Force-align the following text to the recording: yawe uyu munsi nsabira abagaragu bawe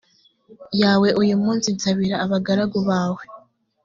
yawe 0.81 1.07
uyu 1.21 1.35
munsi 1.43 1.67
nsabira 1.75 2.15
abagaragu 2.25 2.79
bawe 2.89 3.23